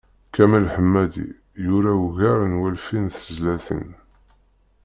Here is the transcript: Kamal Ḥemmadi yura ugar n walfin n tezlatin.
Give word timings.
Kamal 0.33 0.65
Ḥemmadi 0.73 1.27
yura 1.65 1.93
ugar 2.05 2.39
n 2.45 2.57
walfin 2.59 3.05
n 3.11 3.13
tezlatin. 3.15 3.89